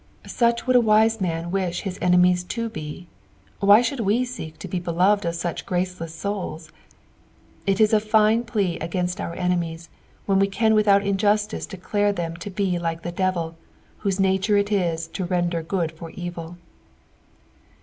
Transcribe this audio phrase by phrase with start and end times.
[0.25, 3.05] Such would a wise man wish his enemies to be.
[3.59, 6.73] Why should we seek to be beloved of such grsceless souls t
[7.67, 9.89] It is a fine plea against our enemies
[10.25, 13.55] when we can without lujnatice declare them to be like the devil,
[13.99, 16.57] whose nature it is to render good for evil.